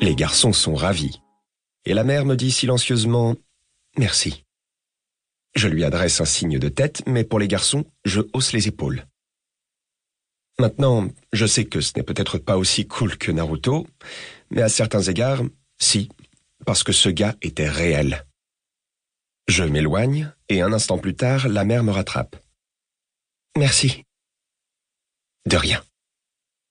Les 0.00 0.14
garçons 0.14 0.52
sont 0.52 0.74
ravis. 0.74 1.20
Et 1.84 1.94
la 1.94 2.04
mère 2.04 2.24
me 2.24 2.34
dit 2.36 2.50
silencieusement 2.50 3.34
Merci. 3.96 4.44
Je 5.54 5.68
lui 5.68 5.84
adresse 5.84 6.20
un 6.20 6.24
signe 6.24 6.58
de 6.58 6.68
tête, 6.68 7.02
mais 7.06 7.24
pour 7.24 7.38
les 7.38 7.48
garçons, 7.48 7.84
je 8.04 8.20
hausse 8.32 8.52
les 8.52 8.66
épaules. 8.66 9.06
Maintenant, 10.58 11.08
je 11.32 11.46
sais 11.46 11.64
que 11.64 11.80
ce 11.80 11.92
n'est 11.96 12.02
peut-être 12.02 12.38
pas 12.38 12.56
aussi 12.56 12.86
cool 12.86 13.16
que 13.16 13.30
Naruto, 13.30 13.86
mais 14.50 14.62
à 14.62 14.68
certains 14.68 15.02
égards, 15.02 15.42
si, 15.80 16.08
parce 16.66 16.82
que 16.82 16.92
ce 16.92 17.08
gars 17.08 17.36
était 17.42 17.68
réel. 17.68 18.26
Je 19.48 19.64
m'éloigne, 19.64 20.32
et 20.48 20.62
un 20.62 20.72
instant 20.72 20.98
plus 20.98 21.14
tard, 21.14 21.48
la 21.48 21.64
mère 21.64 21.84
me 21.84 21.92
rattrape. 21.92 22.36
Merci. 23.56 24.04
De 25.46 25.56
rien, 25.56 25.82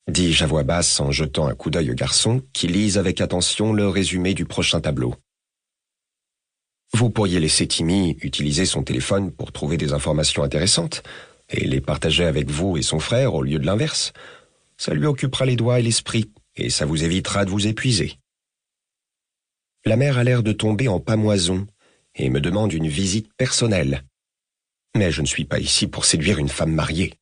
dis-je 0.07 0.43
à 0.43 0.47
voix 0.47 0.63
basse 0.63 0.99
en 0.99 1.11
jetant 1.11 1.47
un 1.47 1.55
coup 1.55 1.69
d'œil 1.69 1.91
au 1.91 1.95
garçon 1.95 2.41
qui 2.53 2.67
lise 2.67 2.97
avec 2.97 3.21
attention 3.21 3.73
le 3.73 3.87
résumé 3.87 4.33
du 4.33 4.45
prochain 4.45 4.81
tableau. 4.81 5.15
Vous 6.93 7.09
pourriez 7.09 7.39
laisser 7.39 7.67
Timmy 7.67 8.17
utiliser 8.21 8.65
son 8.65 8.83
téléphone 8.83 9.31
pour 9.31 9.51
trouver 9.51 9.77
des 9.77 9.93
informations 9.93 10.43
intéressantes 10.43 11.01
et 11.49 11.65
les 11.65 11.81
partager 11.81 12.23
avec 12.23 12.49
vous 12.49 12.77
et 12.77 12.83
son 12.83 12.99
frère 12.99 13.33
au 13.33 13.41
lieu 13.41 13.59
de 13.59 13.65
l'inverse. 13.65 14.13
Ça 14.77 14.93
lui 14.93 15.05
occupera 15.05 15.45
les 15.45 15.55
doigts 15.55 15.79
et 15.79 15.83
l'esprit, 15.83 16.31
et 16.55 16.69
ça 16.69 16.85
vous 16.85 17.03
évitera 17.03 17.45
de 17.45 17.49
vous 17.49 17.67
épuiser. 17.67 18.19
La 19.85 19.97
mère 19.97 20.17
a 20.17 20.23
l'air 20.23 20.43
de 20.43 20.53
tomber 20.53 20.87
en 20.87 20.99
pamoison 20.99 21.67
et 22.15 22.29
me 22.29 22.39
demande 22.39 22.73
une 22.73 22.87
visite 22.87 23.33
personnelle. 23.37 24.03
Mais 24.95 25.11
je 25.11 25.21
ne 25.21 25.27
suis 25.27 25.45
pas 25.45 25.59
ici 25.59 25.87
pour 25.87 26.05
séduire 26.05 26.37
une 26.37 26.49
femme 26.49 26.71
mariée. 26.71 27.13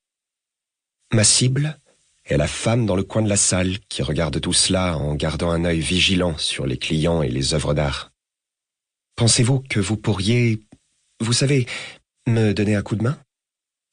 Ma 1.14 1.24
cible 1.24 1.80
est 2.26 2.38
la 2.38 2.48
femme 2.48 2.86
dans 2.86 2.96
le 2.96 3.04
coin 3.04 3.22
de 3.22 3.30
la 3.30 3.38
salle 3.38 3.80
qui 3.90 4.04
regarde 4.04 4.40
tout 4.40 4.54
cela 4.54 4.98
en 4.98 5.16
gardant 5.16 5.52
un 5.52 5.66
œil 5.66 5.80
vigilant 5.80 6.38
sur 6.38 6.66
les 6.66 6.78
clients 6.78 7.22
et 7.22 7.30
les 7.30 7.54
œuvres 7.54 7.74
d'art. 7.74 8.12
Pensez-vous 9.16 9.60
que 9.60 9.80
vous 9.80 9.98
pourriez, 9.98 10.62
vous 11.20 11.34
savez, 11.34 11.66
me 12.28 12.54
donner 12.54 12.76
un 12.76 12.82
coup 12.82 12.96
de 12.96 13.04
main? 13.04 13.18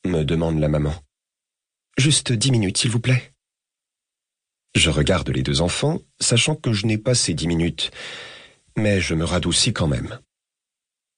me 0.06 0.22
demande 0.24 0.58
la 0.58 0.68
maman. 0.68 0.94
Juste 1.96 2.32
dix 2.32 2.50
minutes, 2.50 2.78
s'il 2.78 2.90
vous 2.90 3.00
plaît. 3.00 3.32
Je 4.74 4.90
regarde 4.90 5.28
les 5.30 5.42
deux 5.42 5.60
enfants, 5.60 6.00
sachant 6.20 6.54
que 6.54 6.72
je 6.72 6.86
n'ai 6.86 6.98
pas 6.98 7.14
ces 7.14 7.34
dix 7.34 7.48
minutes, 7.48 7.90
mais 8.76 9.00
je 9.00 9.14
me 9.14 9.24
radoucis 9.24 9.72
quand 9.72 9.88
même. 9.88 10.18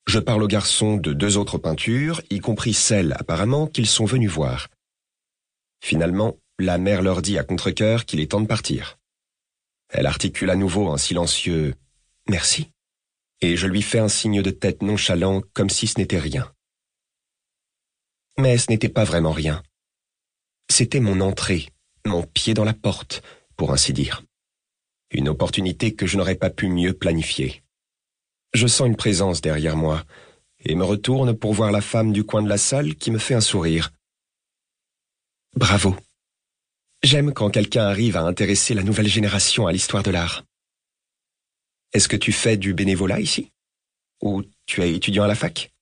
Je 0.06 0.18
parle 0.18 0.42
aux 0.42 0.48
garçons 0.48 0.96
de 0.96 1.12
deux 1.12 1.36
autres 1.36 1.58
peintures, 1.58 2.22
y 2.30 2.40
compris 2.40 2.72
celles 2.72 3.12
apparemment 3.12 3.66
qu'ils 3.66 3.86
sont 3.86 4.06
venus 4.06 4.30
voir. 4.30 4.68
Finalement, 5.82 6.36
la 6.64 6.78
mère 6.78 7.02
leur 7.02 7.22
dit 7.22 7.38
à 7.38 7.44
contre 7.44 7.70
qu'il 7.70 8.20
est 8.20 8.30
temps 8.30 8.40
de 8.40 8.46
partir. 8.46 8.98
Elle 9.88 10.06
articule 10.06 10.50
à 10.50 10.56
nouveau 10.56 10.90
un 10.90 10.98
silencieux 10.98 11.74
Merci, 12.28 12.70
et 13.40 13.56
je 13.56 13.66
lui 13.66 13.82
fais 13.82 13.98
un 13.98 14.08
signe 14.08 14.42
de 14.42 14.50
tête 14.50 14.82
nonchalant 14.82 15.42
comme 15.52 15.70
si 15.70 15.86
ce 15.86 15.98
n'était 15.98 16.18
rien. 16.18 16.52
Mais 18.38 18.56
ce 18.58 18.70
n'était 18.70 18.88
pas 18.88 19.04
vraiment 19.04 19.32
rien. 19.32 19.62
C'était 20.70 21.00
mon 21.00 21.20
entrée, 21.20 21.68
mon 22.06 22.22
pied 22.22 22.54
dans 22.54 22.64
la 22.64 22.74
porte, 22.74 23.22
pour 23.56 23.72
ainsi 23.72 23.92
dire. 23.92 24.22
Une 25.10 25.28
opportunité 25.28 25.94
que 25.94 26.06
je 26.06 26.16
n'aurais 26.16 26.36
pas 26.36 26.50
pu 26.50 26.68
mieux 26.68 26.92
planifier. 26.92 27.62
Je 28.54 28.66
sens 28.66 28.86
une 28.86 28.96
présence 28.96 29.40
derrière 29.40 29.76
moi, 29.76 30.04
et 30.64 30.74
me 30.74 30.84
retourne 30.84 31.36
pour 31.36 31.54
voir 31.54 31.72
la 31.72 31.80
femme 31.80 32.12
du 32.12 32.24
coin 32.24 32.42
de 32.42 32.48
la 32.48 32.58
salle 32.58 32.94
qui 32.94 33.10
me 33.10 33.18
fait 33.18 33.34
un 33.34 33.40
sourire. 33.40 33.90
Bravo. 35.56 35.96
J'aime 37.02 37.32
quand 37.32 37.48
quelqu'un 37.48 37.84
arrive 37.84 38.18
à 38.18 38.22
intéresser 38.22 38.74
la 38.74 38.82
nouvelle 38.82 39.08
génération 39.08 39.66
à 39.66 39.72
l'histoire 39.72 40.02
de 40.02 40.10
l'art. 40.10 40.44
Est-ce 41.94 42.08
que 42.08 42.16
tu 42.16 42.30
fais 42.30 42.58
du 42.58 42.74
bénévolat 42.74 43.20
ici? 43.20 43.52
Ou 44.20 44.42
tu 44.66 44.82
es 44.82 44.94
étudiant 44.94 45.24
à 45.24 45.26
la 45.26 45.34
fac? 45.34 45.72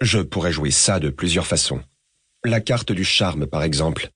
Je 0.00 0.18
pourrais 0.18 0.50
jouer 0.50 0.72
ça 0.72 0.98
de 0.98 1.10
plusieurs 1.10 1.46
façons. 1.46 1.80
La 2.44 2.60
carte 2.60 2.90
du 2.90 3.04
charme, 3.04 3.46
par 3.46 3.62
exemple. 3.62 4.10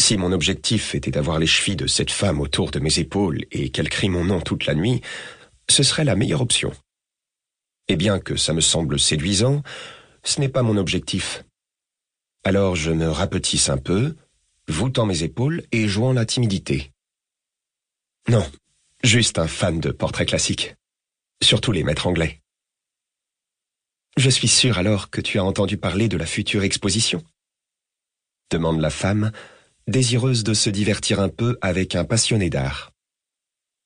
Si 0.00 0.16
mon 0.16 0.30
objectif 0.30 0.94
était 0.94 1.10
d'avoir 1.10 1.40
les 1.40 1.48
chevilles 1.48 1.74
de 1.74 1.88
cette 1.88 2.12
femme 2.12 2.40
autour 2.40 2.70
de 2.70 2.78
mes 2.78 3.00
épaules 3.00 3.44
et 3.50 3.70
qu'elle 3.70 3.88
crie 3.88 4.08
mon 4.08 4.24
nom 4.24 4.40
toute 4.40 4.66
la 4.66 4.76
nuit, 4.76 5.00
ce 5.68 5.82
serait 5.82 6.04
la 6.04 6.14
meilleure 6.14 6.42
option. 6.42 6.72
Et 7.88 7.96
bien 7.96 8.20
que 8.20 8.36
ça 8.36 8.52
me 8.52 8.60
semble 8.60 9.00
séduisant, 9.00 9.64
ce 10.22 10.40
n'est 10.40 10.48
pas 10.48 10.62
mon 10.62 10.76
objectif. 10.76 11.44
Alors 12.44 12.76
je 12.76 12.92
me 12.92 13.10
rapetisse 13.10 13.68
un 13.68 13.78
peu, 13.78 14.14
voûtant 14.68 15.06
mes 15.06 15.22
épaules 15.22 15.64
et 15.72 15.88
jouant 15.88 16.12
la 16.12 16.26
timidité. 16.26 16.92
Non, 18.28 18.48
juste 19.02 19.38
un 19.38 19.48
fan 19.48 19.80
de 19.80 19.90
portraits 19.90 20.28
classiques. 20.28 20.74
Surtout 21.42 21.72
les 21.72 21.84
maîtres 21.84 22.06
anglais. 22.06 22.40
Je 24.16 24.30
suis 24.30 24.48
sûr 24.48 24.78
alors 24.78 25.10
que 25.10 25.20
tu 25.20 25.38
as 25.38 25.44
entendu 25.44 25.76
parler 25.76 26.08
de 26.08 26.16
la 26.16 26.26
future 26.26 26.64
exposition 26.64 27.24
demande 28.50 28.80
la 28.80 28.90
femme, 28.90 29.32
désireuse 29.86 30.44
de 30.44 30.54
se 30.54 30.70
divertir 30.70 31.20
un 31.20 31.28
peu 31.28 31.58
avec 31.60 31.94
un 31.94 32.04
passionné 32.04 32.50
d'art. 32.50 32.92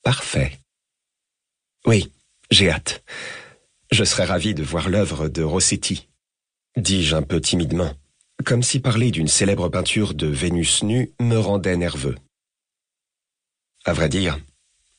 Parfait. 0.03 0.59
Oui, 1.87 2.13
j'ai 2.51 2.71
hâte. 2.71 3.05
Je 3.91 4.05
serais 4.05 4.25
ravi 4.25 4.55
de 4.55 4.63
voir 4.63 4.89
l'œuvre 4.89 5.29
de 5.29 5.43
Rossetti, 5.43 6.09
dis-je 6.77 7.15
un 7.15 7.23
peu 7.23 7.41
timidement, 7.41 7.93
comme 8.45 8.63
si 8.63 8.81
parler 8.81 9.11
d'une 9.11 9.29
célèbre 9.29 9.69
peinture 9.69 10.15
de 10.15 10.27
Vénus 10.27 10.83
nue 10.83 11.13
me 11.21 11.37
rendait 11.37 11.77
nerveux. 11.77 12.17
À 13.85 13.93
vrai 13.93 14.09
dire, 14.09 14.39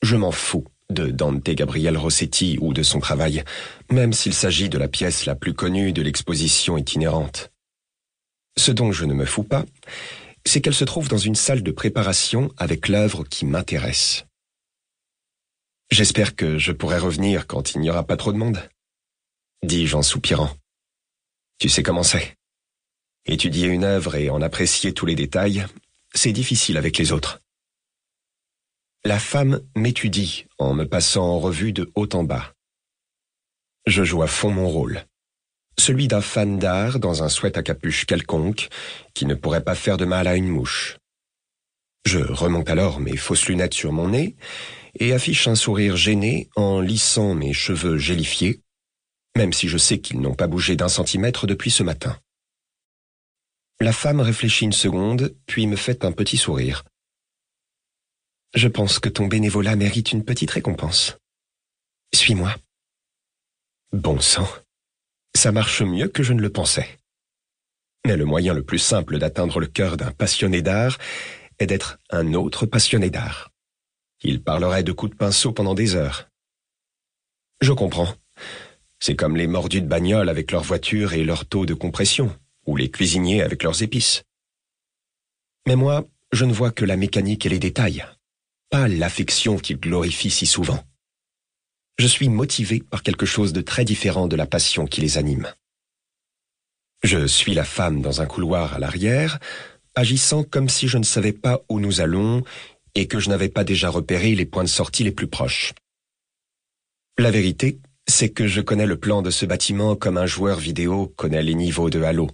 je 0.02 0.16
m'en 0.16 0.32
fous 0.32 0.64
de 0.90 1.10
Dante 1.10 1.42
Gabriel 1.50 1.96
Rossetti 1.96 2.58
ou 2.60 2.72
de 2.72 2.82
son 2.82 3.00
travail, 3.00 3.42
même 3.90 4.12
s'il 4.12 4.34
s'agit 4.34 4.68
de 4.68 4.78
la 4.78 4.88
pièce 4.88 5.26
la 5.26 5.34
plus 5.34 5.54
connue 5.54 5.92
de 5.92 6.02
l'exposition 6.02 6.76
itinérante. 6.76 7.50
Ce 8.56 8.70
dont 8.70 8.92
je 8.92 9.04
ne 9.04 9.14
me 9.14 9.24
fous 9.24 9.42
pas, 9.42 9.64
c'est 10.46 10.60
qu'elle 10.60 10.74
se 10.74 10.84
trouve 10.84 11.08
dans 11.08 11.18
une 11.18 11.34
salle 11.34 11.62
de 11.62 11.70
préparation 11.70 12.52
avec 12.56 12.88
l'œuvre 12.88 13.24
qui 13.24 13.46
m'intéresse. 13.46 14.26
J'espère 15.90 16.36
que 16.36 16.58
je 16.58 16.72
pourrai 16.72 16.98
revenir 16.98 17.46
quand 17.46 17.74
il 17.74 17.80
n'y 17.80 17.90
aura 17.90 18.04
pas 18.04 18.16
trop 18.16 18.32
de 18.32 18.38
monde, 18.38 18.60
dis-je 19.62 19.96
en 19.96 20.02
soupirant. 20.02 20.50
Tu 21.58 21.68
sais 21.68 21.82
comment 21.82 22.02
c'est. 22.02 22.36
Étudier 23.26 23.68
une 23.68 23.84
œuvre 23.84 24.16
et 24.16 24.28
en 24.28 24.42
apprécier 24.42 24.92
tous 24.92 25.06
les 25.06 25.14
détails, 25.14 25.64
c'est 26.14 26.32
difficile 26.32 26.76
avec 26.76 26.98
les 26.98 27.10
autres. 27.10 27.40
La 29.02 29.18
femme 29.18 29.62
m'étudie 29.74 30.46
en 30.58 30.74
me 30.74 30.84
passant 30.84 31.24
en 31.24 31.38
revue 31.38 31.72
de 31.72 31.90
haut 31.94 32.08
en 32.12 32.22
bas. 32.22 32.52
Je 33.86 34.04
joue 34.04 34.22
à 34.22 34.26
fond 34.26 34.50
mon 34.50 34.68
rôle. 34.68 35.06
Celui 35.78 36.06
d'un 36.06 36.20
fan 36.20 36.58
d'art 36.58 36.98
dans 36.98 37.22
un 37.22 37.30
sweat 37.30 37.56
à 37.56 37.62
capuche 37.62 38.04
quelconque 38.04 38.68
qui 39.14 39.24
ne 39.24 39.34
pourrait 39.34 39.64
pas 39.64 39.74
faire 39.74 39.96
de 39.96 40.04
mal 40.04 40.26
à 40.26 40.36
une 40.36 40.48
mouche. 40.48 40.98
Je 42.04 42.18
remonte 42.18 42.68
alors 42.68 43.00
mes 43.00 43.16
fausses 43.16 43.46
lunettes 43.46 43.74
sur 43.74 43.92
mon 43.92 44.08
nez 44.08 44.36
et 44.98 45.14
affiche 45.14 45.48
un 45.48 45.54
sourire 45.54 45.96
gêné 45.96 46.50
en 46.56 46.80
lissant 46.80 47.34
mes 47.34 47.54
cheveux 47.54 47.96
gélifiés, 47.96 48.60
même 49.34 49.54
si 49.54 49.68
je 49.68 49.78
sais 49.78 49.98
qu'ils 49.98 50.20
n'ont 50.20 50.34
pas 50.34 50.46
bougé 50.46 50.76
d'un 50.76 50.88
centimètre 50.88 51.46
depuis 51.46 51.70
ce 51.70 51.82
matin. 51.82 52.18
La 53.80 53.92
femme 53.92 54.20
réfléchit 54.20 54.64
une 54.64 54.72
seconde, 54.72 55.34
puis 55.46 55.66
me 55.66 55.76
fait 55.76 56.04
un 56.04 56.12
petit 56.12 56.36
sourire. 56.36 56.84
Je 58.54 58.68
pense 58.68 59.00
que 59.00 59.08
ton 59.08 59.26
bénévolat 59.26 59.74
mérite 59.74 60.12
une 60.12 60.24
petite 60.24 60.52
récompense. 60.52 61.16
Suis-moi. 62.14 62.54
Bon 63.92 64.20
sang. 64.20 64.48
Ça 65.34 65.50
marche 65.50 65.82
mieux 65.82 66.06
que 66.06 66.22
je 66.22 66.32
ne 66.32 66.40
le 66.40 66.50
pensais. 66.50 66.88
Mais 68.06 68.16
le 68.16 68.24
moyen 68.24 68.54
le 68.54 68.62
plus 68.62 68.78
simple 68.78 69.18
d'atteindre 69.18 69.58
le 69.58 69.66
cœur 69.66 69.96
d'un 69.96 70.12
passionné 70.12 70.62
d'art 70.62 70.98
est 71.58 71.66
d'être 71.66 71.98
un 72.10 72.34
autre 72.34 72.66
passionné 72.66 73.10
d'art. 73.10 73.50
Il 74.22 74.42
parlerait 74.42 74.84
de 74.84 74.92
coups 74.92 75.12
de 75.12 75.16
pinceau 75.16 75.52
pendant 75.52 75.74
des 75.74 75.96
heures. 75.96 76.28
Je 77.60 77.72
comprends. 77.72 78.14
C'est 79.00 79.16
comme 79.16 79.36
les 79.36 79.48
mordus 79.48 79.82
de 79.82 79.88
bagnole 79.88 80.28
avec 80.28 80.52
leur 80.52 80.62
voiture 80.62 81.12
et 81.12 81.24
leur 81.24 81.46
taux 81.46 81.66
de 81.66 81.74
compression, 81.74 82.34
ou 82.66 82.76
les 82.76 82.90
cuisiniers 82.90 83.42
avec 83.42 83.62
leurs 83.62 83.82
épices. 83.82 84.22
Mais 85.66 85.76
moi, 85.76 86.06
je 86.32 86.44
ne 86.44 86.52
vois 86.52 86.70
que 86.70 86.84
la 86.84 86.96
mécanique 86.96 87.46
et 87.46 87.48
les 87.48 87.58
détails 87.58 88.04
pas 88.74 88.88
l'affection 88.88 89.56
qu'il 89.56 89.78
glorifie 89.78 90.30
si 90.30 90.46
souvent. 90.46 90.82
Je 91.96 92.08
suis 92.08 92.28
motivé 92.28 92.80
par 92.80 93.04
quelque 93.04 93.24
chose 93.24 93.52
de 93.52 93.60
très 93.60 93.84
différent 93.84 94.26
de 94.26 94.34
la 94.34 94.46
passion 94.46 94.86
qui 94.86 95.00
les 95.00 95.16
anime. 95.16 95.54
Je 97.04 97.26
suis 97.26 97.54
la 97.54 97.64
femme 97.64 98.02
dans 98.02 98.20
un 98.20 98.26
couloir 98.26 98.74
à 98.74 98.80
l'arrière, 98.80 99.38
agissant 99.94 100.42
comme 100.42 100.68
si 100.68 100.88
je 100.88 100.98
ne 100.98 101.04
savais 101.04 101.32
pas 101.32 101.62
où 101.68 101.78
nous 101.78 102.00
allons 102.00 102.42
et 102.96 103.06
que 103.06 103.20
je 103.20 103.28
n'avais 103.28 103.48
pas 103.48 103.62
déjà 103.62 103.90
repéré 103.90 104.34
les 104.34 104.46
points 104.46 104.64
de 104.64 104.68
sortie 104.68 105.04
les 105.04 105.12
plus 105.12 105.28
proches. 105.28 105.72
La 107.16 107.30
vérité, 107.30 107.78
c'est 108.08 108.30
que 108.30 108.48
je 108.48 108.60
connais 108.60 108.86
le 108.86 108.98
plan 108.98 109.22
de 109.22 109.30
ce 109.30 109.46
bâtiment 109.46 109.94
comme 109.94 110.18
un 110.18 110.26
joueur 110.26 110.58
vidéo 110.58 111.12
connaît 111.16 111.44
les 111.44 111.54
niveaux 111.54 111.90
de 111.90 112.02
Halo. 112.02 112.28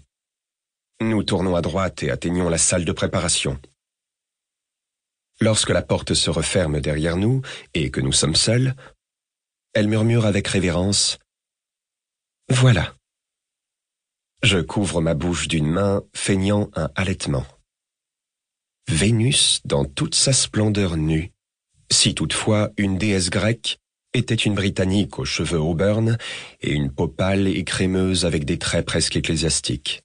Nous 1.02 1.22
tournons 1.22 1.56
à 1.56 1.62
droite 1.62 2.02
et 2.02 2.10
atteignons 2.10 2.50
la 2.50 2.58
salle 2.58 2.84
de 2.84 2.92
préparation. 2.92 3.58
Lorsque 5.40 5.70
la 5.70 5.80
porte 5.80 6.12
se 6.12 6.28
referme 6.28 6.82
derrière 6.82 7.16
nous 7.16 7.40
et 7.72 7.90
que 7.90 8.02
nous 8.02 8.12
sommes 8.12 8.34
seuls, 8.34 8.74
elle 9.72 9.88
murmure 9.88 10.26
avec 10.26 10.46
révérence⁇ 10.46 11.16
Voilà⁇ 12.54 12.82
Je 14.42 14.58
couvre 14.58 15.00
ma 15.00 15.14
bouche 15.14 15.48
d'une 15.48 15.70
main, 15.70 16.02
feignant 16.14 16.70
un 16.74 16.90
halètement. 16.96 17.46
Vénus, 18.86 19.62
dans 19.64 19.86
toute 19.86 20.14
sa 20.14 20.34
splendeur 20.34 20.98
nue, 20.98 21.32
si 21.90 22.14
toutefois 22.14 22.72
une 22.76 22.98
déesse 22.98 23.30
grecque, 23.30 23.78
était 24.12 24.34
une 24.34 24.54
Britannique 24.54 25.18
aux 25.18 25.24
cheveux 25.24 25.60
auburn 25.60 26.18
et 26.60 26.72
une 26.72 26.92
peau 26.92 27.08
pâle 27.08 27.48
et 27.48 27.64
crémeuse 27.64 28.26
avec 28.26 28.44
des 28.44 28.58
traits 28.58 28.84
presque 28.84 29.16
ecclésiastiques. 29.16 30.02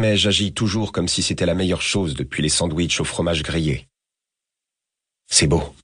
Mais 0.00 0.16
j'agis 0.16 0.54
toujours 0.54 0.92
comme 0.92 1.08
si 1.08 1.22
c'était 1.22 1.44
la 1.44 1.52
meilleure 1.54 1.82
chose 1.82 2.14
depuis 2.14 2.42
les 2.42 2.48
sandwichs 2.48 3.00
au 3.00 3.04
fromage 3.04 3.42
grillé. 3.42 3.86
C'est 5.26 5.46
beau. 5.46 5.74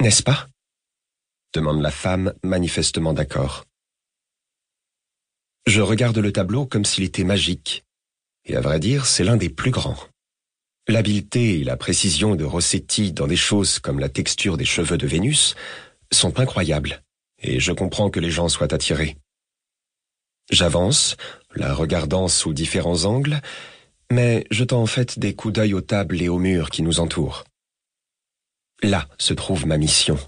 N'est-ce 0.00 0.22
pas? 0.22 0.48
demande 1.54 1.80
la 1.80 1.90
femme, 1.90 2.34
manifestement 2.44 3.14
d'accord. 3.14 3.64
Je 5.66 5.80
regarde 5.80 6.18
le 6.18 6.30
tableau 6.30 6.66
comme 6.66 6.84
s'il 6.84 7.04
était 7.04 7.24
magique, 7.24 7.84
et 8.44 8.54
à 8.54 8.60
vrai 8.60 8.78
dire, 8.80 9.06
c'est 9.06 9.24
l'un 9.24 9.38
des 9.38 9.48
plus 9.48 9.70
grands. 9.70 9.98
L'habileté 10.88 11.60
et 11.60 11.64
la 11.64 11.78
précision 11.78 12.36
de 12.36 12.44
Rossetti 12.44 13.12
dans 13.12 13.26
des 13.26 13.36
choses 13.36 13.78
comme 13.78 13.98
la 13.98 14.10
texture 14.10 14.58
des 14.58 14.66
cheveux 14.66 14.98
de 14.98 15.06
Vénus 15.06 15.54
sont 16.12 16.38
incroyables, 16.38 17.02
et 17.38 17.60
je 17.60 17.72
comprends 17.72 18.10
que 18.10 18.20
les 18.20 18.30
gens 18.30 18.50
soient 18.50 18.74
attirés. 18.74 19.16
J'avance, 20.50 21.16
la 21.58 21.74
regardant 21.74 22.28
sous 22.28 22.52
différents 22.52 23.04
angles, 23.04 23.40
mais 24.10 24.46
jetant 24.50 24.80
en 24.80 24.86
fait 24.86 25.18
des 25.18 25.34
coups 25.34 25.54
d'œil 25.54 25.74
aux 25.74 25.80
tables 25.80 26.22
et 26.22 26.28
aux 26.28 26.38
murs 26.38 26.70
qui 26.70 26.82
nous 26.82 27.00
entourent. 27.00 27.44
Là 28.82 29.08
se 29.18 29.34
trouve 29.34 29.66
ma 29.66 29.76
mission. 29.76 30.18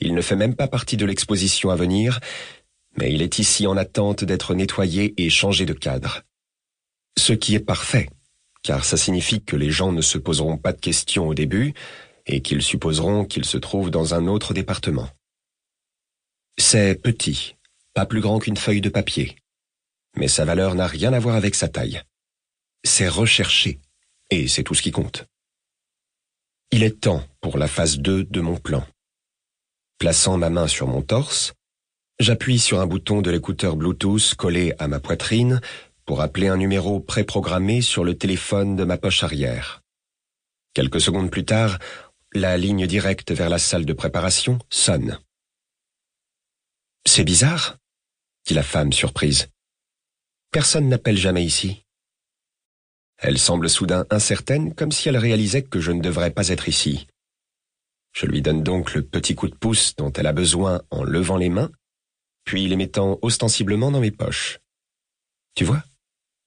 Il 0.00 0.14
ne 0.14 0.20
fait 0.20 0.36
même 0.36 0.54
pas 0.54 0.68
partie 0.68 0.96
de 0.96 1.06
l'exposition 1.06 1.70
à 1.70 1.76
venir, 1.76 2.20
mais 2.96 3.12
il 3.12 3.22
est 3.22 3.38
ici 3.38 3.66
en 3.66 3.76
attente 3.76 4.24
d'être 4.24 4.54
nettoyé 4.54 5.14
et 5.16 5.30
changé 5.30 5.66
de 5.66 5.72
cadre. 5.72 6.22
Ce 7.16 7.32
qui 7.32 7.54
est 7.54 7.60
parfait, 7.60 8.08
car 8.62 8.84
ça 8.84 8.96
signifie 8.96 9.42
que 9.42 9.56
les 9.56 9.70
gens 9.70 9.92
ne 9.92 10.02
se 10.02 10.18
poseront 10.18 10.56
pas 10.56 10.72
de 10.72 10.80
questions 10.80 11.28
au 11.28 11.34
début 11.34 11.74
et 12.26 12.42
qu'ils 12.42 12.62
supposeront 12.62 13.24
qu'ils 13.24 13.44
se 13.44 13.56
trouvent 13.56 13.90
dans 13.90 14.14
un 14.14 14.26
autre 14.26 14.52
département. 14.52 15.08
C'est 16.58 17.00
petit, 17.00 17.56
pas 17.94 18.06
plus 18.06 18.20
grand 18.20 18.40
qu'une 18.40 18.56
feuille 18.56 18.80
de 18.80 18.88
papier, 18.88 19.36
mais 20.16 20.28
sa 20.28 20.44
valeur 20.44 20.74
n'a 20.74 20.86
rien 20.86 21.12
à 21.12 21.18
voir 21.18 21.36
avec 21.36 21.54
sa 21.54 21.68
taille. 21.68 22.02
C'est 22.84 23.08
recherché, 23.08 23.80
et 24.30 24.48
c'est 24.48 24.62
tout 24.62 24.74
ce 24.74 24.82
qui 24.82 24.90
compte. 24.90 25.24
Il 26.70 26.82
est 26.82 27.00
temps 27.00 27.24
pour 27.40 27.58
la 27.58 27.66
phase 27.66 27.98
2 27.98 28.24
de 28.24 28.40
mon 28.40 28.56
plan. 28.56 28.86
Plaçant 29.98 30.36
ma 30.36 30.50
main 30.50 30.68
sur 30.68 30.86
mon 30.86 31.02
torse, 31.02 31.54
j'appuie 32.20 32.58
sur 32.58 32.80
un 32.80 32.86
bouton 32.86 33.22
de 33.22 33.30
l'écouteur 33.30 33.76
Bluetooth 33.76 34.34
collé 34.34 34.74
à 34.78 34.86
ma 34.86 35.00
poitrine 35.00 35.60
pour 36.04 36.20
appeler 36.20 36.48
un 36.48 36.56
numéro 36.56 37.00
préprogrammé 37.00 37.80
sur 37.80 38.04
le 38.04 38.16
téléphone 38.16 38.76
de 38.76 38.84
ma 38.84 38.96
poche 38.96 39.22
arrière. 39.22 39.82
Quelques 40.74 41.00
secondes 41.00 41.30
plus 41.30 41.44
tard, 41.44 41.78
la 42.32 42.56
ligne 42.56 42.86
directe 42.86 43.32
vers 43.32 43.48
la 43.48 43.58
salle 43.58 43.84
de 43.84 43.92
préparation 43.92 44.58
sonne. 44.70 45.18
C'est 47.06 47.24
bizarre, 47.24 47.76
dit 48.46 48.54
la 48.54 48.62
femme 48.62 48.92
surprise. 48.92 49.48
Personne 50.50 50.88
n'appelle 50.88 51.18
jamais 51.18 51.44
ici. 51.44 51.84
Elle 53.18 53.38
semble 53.38 53.68
soudain 53.68 54.06
incertaine, 54.10 54.74
comme 54.74 54.92
si 54.92 55.08
elle 55.08 55.16
réalisait 55.16 55.62
que 55.62 55.80
je 55.80 55.92
ne 55.92 56.00
devrais 56.00 56.30
pas 56.30 56.48
être 56.48 56.68
ici. 56.68 57.06
Je 58.12 58.26
lui 58.26 58.42
donne 58.42 58.62
donc 58.62 58.94
le 58.94 59.02
petit 59.02 59.34
coup 59.34 59.48
de 59.48 59.54
pouce 59.54 59.94
dont 59.96 60.12
elle 60.12 60.26
a 60.26 60.32
besoin 60.32 60.82
en 60.90 61.04
levant 61.04 61.36
les 61.36 61.50
mains, 61.50 61.70
puis 62.44 62.66
les 62.66 62.76
mettant 62.76 63.18
ostensiblement 63.22 63.90
dans 63.90 64.00
mes 64.00 64.10
poches. 64.10 64.60
Tu 65.54 65.64
vois? 65.64 65.82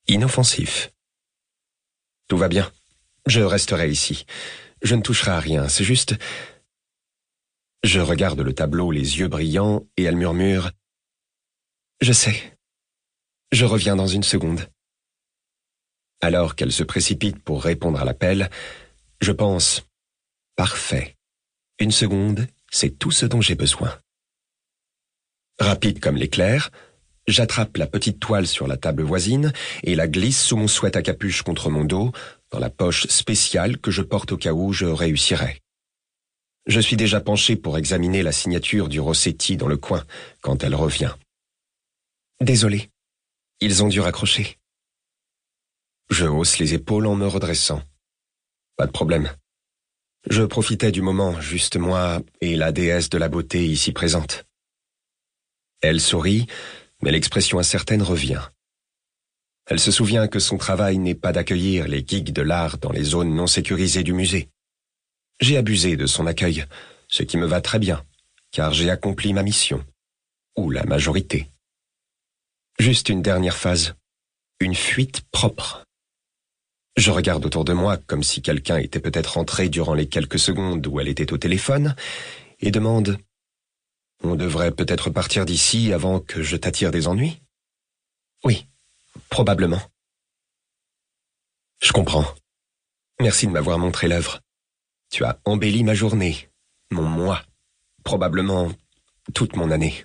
Inoffensif. 0.07 0.91
Tout 2.27 2.37
va 2.37 2.47
bien. 2.47 2.71
Je 3.27 3.41
resterai 3.41 3.89
ici. 3.89 4.25
Je 4.81 4.95
ne 4.95 5.01
toucherai 5.01 5.31
à 5.31 5.39
rien, 5.39 5.67
c'est 5.67 5.83
juste... 5.83 6.15
Je 7.83 7.99
regarde 7.99 8.39
le 8.39 8.53
tableau 8.53 8.91
les 8.91 9.19
yeux 9.19 9.27
brillants 9.27 9.85
et 9.97 10.03
elle 10.03 10.15
murmure⁇ 10.15 10.67
Je 11.99 12.13
sais. 12.13 12.57
Je 13.51 13.65
reviens 13.65 13.95
dans 13.95 14.07
une 14.07 14.23
seconde.⁇ 14.23 14.59
Alors 16.21 16.55
qu'elle 16.55 16.71
se 16.71 16.83
précipite 16.83 17.39
pour 17.39 17.63
répondre 17.63 17.99
à 17.99 18.05
l'appel, 18.05 18.49
je 19.19 19.31
pense⁇ 19.31 19.79
Parfait. 20.55 21.17
Une 21.79 21.91
seconde, 21.91 22.47
c'est 22.69 22.97
tout 22.97 23.11
ce 23.11 23.25
dont 23.25 23.41
j'ai 23.41 23.55
besoin. 23.55 23.97
Rapide 25.59 25.99
comme 25.99 26.17
l'éclair, 26.17 26.71
J'attrape 27.27 27.77
la 27.77 27.87
petite 27.87 28.19
toile 28.19 28.47
sur 28.47 28.67
la 28.67 28.77
table 28.77 29.03
voisine 29.03 29.53
et 29.83 29.95
la 29.95 30.07
glisse 30.07 30.41
sous 30.41 30.57
mon 30.57 30.67
sweat 30.67 30.95
à 30.95 31.01
capuche 31.01 31.43
contre 31.43 31.69
mon 31.69 31.85
dos, 31.85 32.11
dans 32.49 32.59
la 32.59 32.69
poche 32.69 33.07
spéciale 33.07 33.77
que 33.77 33.91
je 33.91 34.01
porte 34.01 34.31
au 34.31 34.37
cas 34.37 34.53
où 34.53 34.73
je 34.73 34.85
réussirais. 34.85 35.61
Je 36.65 36.79
suis 36.79 36.97
déjà 36.97 37.21
penché 37.21 37.55
pour 37.55 37.77
examiner 37.77 38.23
la 38.23 38.31
signature 38.31 38.89
du 38.89 38.99
Rossetti 38.99 39.55
dans 39.55 39.67
le 39.67 39.77
coin 39.77 40.03
quand 40.41 40.63
elle 40.63 40.75
revient. 40.75 41.13
Désolé, 42.39 42.89
ils 43.61 43.83
ont 43.83 43.87
dû 43.87 44.01
raccrocher. 44.01 44.57
Je 46.09 46.25
hausse 46.25 46.57
les 46.57 46.73
épaules 46.73 47.05
en 47.05 47.15
me 47.15 47.27
redressant. 47.27 47.81
Pas 48.75 48.87
de 48.87 48.91
problème. 48.91 49.31
Je 50.29 50.43
profitais 50.43 50.91
du 50.91 51.01
moment, 51.01 51.39
juste 51.39 51.77
moi 51.77 52.21
et 52.41 52.55
la 52.55 52.71
déesse 52.71 53.09
de 53.09 53.17
la 53.19 53.29
beauté 53.29 53.65
ici 53.65 53.91
présente. 53.91 54.45
Elle 55.81 56.01
sourit, 56.01 56.47
mais 57.01 57.11
l'expression 57.11 57.59
incertaine 57.59 58.01
revient. 58.01 58.41
Elle 59.67 59.79
se 59.79 59.91
souvient 59.91 60.27
que 60.27 60.39
son 60.39 60.57
travail 60.57 60.97
n'est 60.97 61.15
pas 61.15 61.31
d'accueillir 61.31 61.87
les 61.87 62.03
geeks 62.05 62.33
de 62.33 62.41
l'art 62.41 62.77
dans 62.79 62.91
les 62.91 63.03
zones 63.03 63.33
non 63.33 63.47
sécurisées 63.47 64.03
du 64.03 64.13
musée. 64.13 64.49
J'ai 65.39 65.57
abusé 65.57 65.95
de 65.95 66.07
son 66.07 66.27
accueil, 66.27 66.65
ce 67.07 67.23
qui 67.23 67.37
me 67.37 67.45
va 67.45 67.61
très 67.61 67.79
bien, 67.79 68.03
car 68.51 68.73
j'ai 68.73 68.89
accompli 68.89 69.33
ma 69.33 69.43
mission, 69.43 69.83
ou 70.57 70.71
la 70.71 70.83
majorité. 70.83 71.47
Juste 72.81 73.09
une 73.09 73.21
dernière 73.21 73.57
phase, 73.57 73.93
une 74.59 74.73
fuite 74.73 75.21
propre. 75.29 75.85
Je 76.97 77.11
regarde 77.11 77.45
autour 77.45 77.63
de 77.63 77.73
moi 77.73 77.97
comme 77.97 78.23
si 78.23 78.41
quelqu'un 78.41 78.77
était 78.77 78.99
peut-être 78.99 79.37
entré 79.37 79.69
durant 79.69 79.93
les 79.93 80.09
quelques 80.09 80.39
secondes 80.39 80.87
où 80.87 80.99
elle 80.99 81.07
était 81.07 81.31
au 81.31 81.37
téléphone, 81.37 81.95
et 82.59 82.71
demande 82.71 83.19
on 84.23 84.35
devrait 84.35 84.71
peut-être 84.71 85.11
partir 85.11 85.45
d'ici 85.45 85.93
avant 85.93 86.19
que 86.19 86.41
je 86.41 86.57
t'attire 86.57 86.89
des 86.89 87.07
ennuis? 87.07 87.39
Oui, 88.43 88.65
probablement. 89.29 89.83
Je 91.83 91.91
comprends. 91.91 92.25
Merci 93.19 93.45
de 93.45 93.51
m'avoir 93.51 93.77
montré 93.77 94.07
l'œuvre. 94.07 94.39
Tu 95.11 95.23
as 95.23 95.39
embelli 95.45 95.83
ma 95.83 95.93
journée, 95.93 96.49
mon 96.89 97.07
moi, 97.07 97.43
probablement 98.03 98.71
toute 99.35 99.55
mon 99.55 99.69
année. 99.69 100.03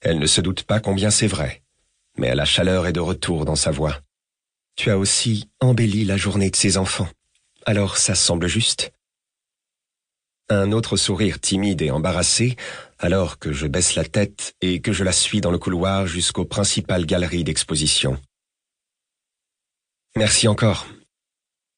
Elle 0.00 0.18
ne 0.18 0.26
se 0.26 0.40
doute 0.40 0.62
pas 0.62 0.80
combien 0.80 1.10
c'est 1.10 1.26
vrai, 1.26 1.62
mais 2.16 2.34
la 2.34 2.44
chaleur 2.44 2.86
est 2.86 2.92
de 2.92 3.00
retour 3.00 3.44
dans 3.44 3.56
sa 3.56 3.70
voix. 3.70 4.00
Tu 4.76 4.90
as 4.90 4.98
aussi 4.98 5.50
embelli 5.60 6.04
la 6.04 6.16
journée 6.16 6.50
de 6.50 6.56
ses 6.56 6.76
enfants, 6.76 7.08
alors 7.66 7.96
ça 7.96 8.14
semble 8.14 8.46
juste. 8.46 8.92
Un 10.48 10.72
autre 10.72 10.96
sourire 10.96 11.40
timide 11.40 11.82
et 11.82 11.90
embarrassé, 11.90 12.56
alors 12.98 13.38
que 13.38 13.52
je 13.52 13.66
baisse 13.66 13.96
la 13.96 14.04
tête 14.04 14.54
et 14.60 14.80
que 14.80 14.92
je 14.92 15.04
la 15.04 15.12
suis 15.12 15.40
dans 15.40 15.50
le 15.50 15.58
couloir 15.58 16.06
jusqu'aux 16.06 16.46
principales 16.46 17.04
galeries 17.04 17.44
d'exposition. 17.44 18.20
Merci 20.16 20.48
encore, 20.48 20.86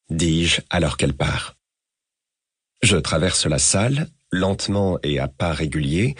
dis-je 0.09 0.61
alors 0.69 0.95
qu'elle 0.95 1.15
part. 1.15 1.55
Je 2.81 2.97
traverse 2.97 3.45
la 3.45 3.59
salle, 3.59 4.09
lentement 4.31 4.97
et 5.03 5.19
à 5.19 5.27
pas 5.27 5.53
réguliers, 5.53 6.15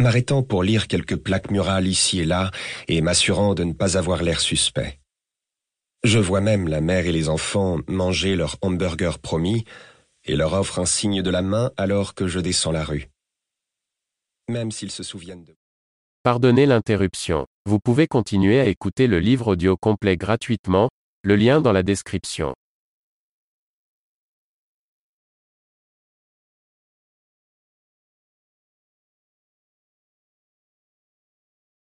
m'arrêtant 0.00 0.42
pour 0.42 0.62
lire 0.62 0.88
quelques 0.88 1.16
plaques 1.16 1.50
murales 1.50 1.86
ici 1.86 2.20
et 2.20 2.24
là 2.24 2.50
et 2.88 3.00
m'assurant 3.00 3.54
de 3.54 3.64
ne 3.64 3.72
pas 3.72 3.96
avoir 3.96 4.22
l'air 4.22 4.40
suspect. 4.40 4.98
Je 6.02 6.18
vois 6.18 6.40
même 6.40 6.66
la 6.66 6.80
mère 6.80 7.06
et 7.06 7.12
les 7.12 7.28
enfants 7.28 7.78
manger 7.86 8.34
leur 8.34 8.56
hamburger 8.62 9.18
promis, 9.18 9.64
et 10.24 10.36
leur 10.36 10.52
offre 10.54 10.78
un 10.78 10.86
signe 10.86 11.22
de 11.22 11.30
la 11.30 11.42
main 11.42 11.70
alors 11.76 12.14
que 12.14 12.26
je 12.26 12.40
descends 12.40 12.72
la 12.72 12.84
rue. 12.84 13.08
Même 14.48 14.70
s'ils 14.70 14.90
se 14.90 15.02
souviennent 15.02 15.44
de... 15.44 15.54
Pardonnez 16.22 16.66
l'interruption. 16.66 17.46
Vous 17.66 17.78
pouvez 17.78 18.06
continuer 18.06 18.60
à 18.60 18.66
écouter 18.66 19.06
le 19.06 19.18
livre 19.18 19.48
audio 19.48 19.76
complet 19.76 20.16
gratuitement, 20.16 20.90
le 21.22 21.36
lien 21.36 21.60
dans 21.60 21.72
la 21.72 21.82
description. 21.82 22.54